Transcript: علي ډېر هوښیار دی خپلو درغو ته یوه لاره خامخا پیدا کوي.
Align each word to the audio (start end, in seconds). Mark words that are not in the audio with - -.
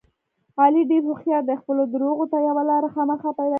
علي 0.61 0.81
ډېر 0.91 1.01
هوښیار 1.09 1.41
دی 1.45 1.55
خپلو 1.61 1.83
درغو 1.93 2.25
ته 2.31 2.37
یوه 2.49 2.63
لاره 2.69 2.89
خامخا 2.95 3.29
پیدا 3.37 3.39
کوي. 3.39 3.49